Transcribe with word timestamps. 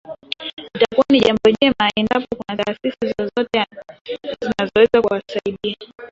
Itakuwa 0.75 1.05
ni 1.11 1.19
jambo 1.19 1.41
jema 1.61 1.91
endapo 1.95 2.27
kuna 2.35 2.57
taasisi 2.63 3.13
zozote 3.19 3.65
zinazoweza 4.41 5.01
kuwasaidia 5.01 5.75